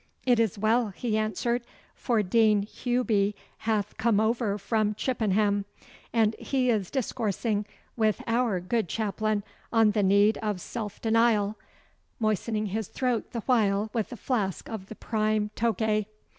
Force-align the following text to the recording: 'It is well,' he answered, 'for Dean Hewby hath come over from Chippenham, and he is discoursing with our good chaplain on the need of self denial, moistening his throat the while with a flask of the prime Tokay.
'It 0.25 0.39
is 0.39 0.57
well,' 0.57 0.87
he 0.87 1.15
answered, 1.15 1.61
'for 1.93 2.23
Dean 2.23 2.63
Hewby 2.63 3.35
hath 3.69 3.95
come 3.97 4.19
over 4.19 4.57
from 4.57 4.95
Chippenham, 4.95 5.65
and 6.11 6.35
he 6.39 6.71
is 6.71 6.89
discoursing 6.89 7.67
with 7.95 8.19
our 8.25 8.59
good 8.59 8.89
chaplain 8.89 9.43
on 9.71 9.91
the 9.91 10.01
need 10.01 10.39
of 10.39 10.59
self 10.59 10.99
denial, 11.01 11.55
moistening 12.19 12.65
his 12.73 12.87
throat 12.87 13.31
the 13.31 13.41
while 13.41 13.91
with 13.93 14.11
a 14.11 14.17
flask 14.17 14.67
of 14.67 14.87
the 14.87 14.95
prime 14.95 15.51
Tokay. 15.55 16.07